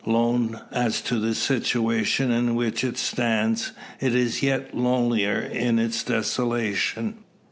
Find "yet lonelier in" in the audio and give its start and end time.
4.41-5.77